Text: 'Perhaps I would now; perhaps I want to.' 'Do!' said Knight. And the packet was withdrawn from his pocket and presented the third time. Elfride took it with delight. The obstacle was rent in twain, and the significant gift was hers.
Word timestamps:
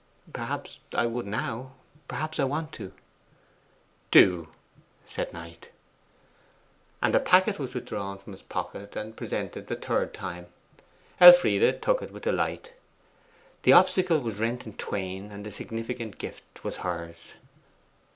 'Perhaps 0.33 0.79
I 0.95 1.05
would 1.05 1.27
now; 1.27 1.73
perhaps 2.07 2.39
I 2.39 2.43
want 2.43 2.71
to.' 2.71 2.91
'Do!' 4.09 4.49
said 5.05 5.31
Knight. 5.31 5.69
And 7.03 7.13
the 7.13 7.19
packet 7.19 7.59
was 7.59 7.75
withdrawn 7.75 8.17
from 8.17 8.33
his 8.33 8.41
pocket 8.41 8.95
and 8.95 9.15
presented 9.15 9.67
the 9.67 9.75
third 9.75 10.11
time. 10.11 10.47
Elfride 11.19 11.83
took 11.83 12.01
it 12.01 12.09
with 12.11 12.23
delight. 12.23 12.73
The 13.61 13.73
obstacle 13.73 14.19
was 14.21 14.39
rent 14.39 14.65
in 14.65 14.73
twain, 14.75 15.31
and 15.31 15.45
the 15.45 15.51
significant 15.51 16.17
gift 16.17 16.63
was 16.63 16.77
hers. 16.77 17.33